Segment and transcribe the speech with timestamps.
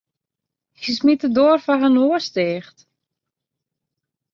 [0.81, 2.77] Hy smiet de doar foar har noas ticht.